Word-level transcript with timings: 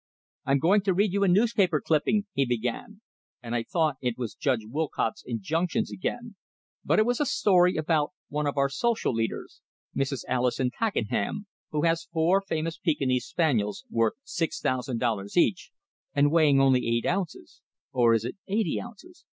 "I'm 0.45 0.57
going 0.57 0.81
to 0.85 0.95
read 0.95 1.13
you 1.13 1.23
a 1.23 1.27
newspaper 1.27 1.79
clipping," 1.79 2.25
he 2.33 2.43
began; 2.43 3.01
and 3.43 3.53
I 3.53 3.61
thought 3.61 3.97
it 4.01 4.17
was 4.17 4.33
Judge 4.33 4.65
Wollcott's 4.67 5.21
injunction 5.23 5.83
again, 5.93 6.37
but 6.83 6.97
it 6.97 7.05
was 7.05 7.19
a 7.19 7.25
story 7.27 7.75
about 7.77 8.13
one 8.27 8.47
of 8.47 8.57
our 8.57 8.67
social 8.67 9.13
leaders, 9.13 9.61
Mrs. 9.95 10.23
Alinson 10.27 10.71
Pakenham, 10.71 11.45
who 11.69 11.83
has 11.83 12.07
four 12.11 12.41
famous 12.41 12.79
Pekinese 12.79 13.27
spaniels, 13.27 13.85
worth 13.91 14.13
six 14.23 14.59
thousand 14.59 14.97
dollars 14.97 15.37
each, 15.37 15.69
and 16.15 16.31
weighing 16.31 16.59
only 16.59 16.87
eight 16.87 17.05
ounces 17.05 17.61
or 17.91 18.15
is 18.15 18.25
it 18.25 18.37
eighty 18.47 18.81
ounces? 18.81 19.23